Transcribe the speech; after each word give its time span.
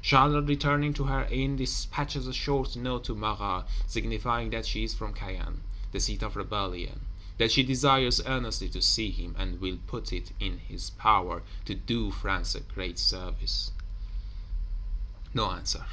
Charlotte, 0.00 0.46
returning 0.46 0.94
to 0.94 1.04
her 1.04 1.26
Inn, 1.26 1.56
dispatches 1.56 2.26
a 2.26 2.32
short 2.32 2.74
Note 2.76 3.04
to 3.04 3.14
Marat; 3.14 3.66
signifying 3.86 4.48
that 4.48 4.64
she 4.64 4.84
is 4.84 4.94
from 4.94 5.12
Caen, 5.12 5.60
the 5.90 6.00
seat 6.00 6.22
of 6.22 6.34
rebellion; 6.34 7.02
that 7.36 7.52
she 7.52 7.62
desires 7.62 8.18
earnestly 8.24 8.70
to 8.70 8.80
see 8.80 9.10
him, 9.10 9.34
and 9.38 9.60
"will 9.60 9.76
put 9.86 10.10
it 10.10 10.32
in 10.40 10.56
his 10.60 10.88
power 10.88 11.42
to 11.66 11.74
do 11.74 12.10
France 12.10 12.54
a 12.54 12.60
great 12.60 12.98
service." 12.98 13.70
No 15.34 15.50
answer. 15.50 15.84